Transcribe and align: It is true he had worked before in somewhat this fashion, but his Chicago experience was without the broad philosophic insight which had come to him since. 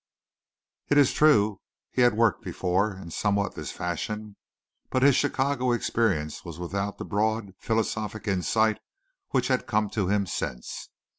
It 0.87 0.97
is 0.97 1.13
true 1.13 1.61
he 1.91 2.01
had 2.01 2.17
worked 2.17 2.43
before 2.43 2.95
in 2.95 3.11
somewhat 3.11 3.53
this 3.53 3.71
fashion, 3.71 4.35
but 4.89 5.03
his 5.03 5.15
Chicago 5.15 5.73
experience 5.73 6.43
was 6.43 6.57
without 6.57 6.97
the 6.97 7.05
broad 7.05 7.53
philosophic 7.59 8.27
insight 8.27 8.79
which 9.29 9.49
had 9.49 9.67
come 9.67 9.91
to 9.91 10.07
him 10.07 10.25
since. 10.25 10.89